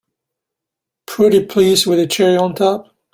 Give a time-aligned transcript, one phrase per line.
[1.05, 2.87] Pretty please with a cherry on top!